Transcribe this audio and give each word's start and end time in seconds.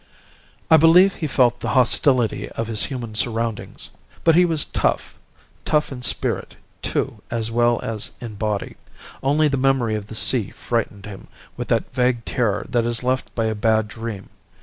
"I 0.71 0.77
believe 0.77 1.13
he 1.13 1.27
felt 1.27 1.59
the 1.59 1.69
hostility 1.77 2.49
of 2.53 2.65
his 2.65 2.85
human 2.85 3.13
surroundings. 3.13 3.91
But 4.23 4.33
he 4.33 4.45
was 4.45 4.65
tough 4.65 5.13
tough 5.63 5.91
in 5.91 6.01
spirit, 6.01 6.55
too, 6.81 7.21
as 7.29 7.51
well 7.51 7.79
as 7.83 8.09
in 8.19 8.33
body. 8.33 8.77
Only 9.21 9.47
the 9.47 9.57
memory 9.57 9.93
of 9.93 10.07
the 10.07 10.15
sea 10.15 10.49
frightened 10.49 11.05
him, 11.05 11.27
with 11.55 11.67
that 11.67 11.93
vague 11.93 12.25
terror 12.25 12.65
that 12.69 12.83
is 12.83 13.03
left 13.03 13.35
by 13.35 13.45
a 13.45 13.53
bad 13.53 13.87
dream. 13.87 14.29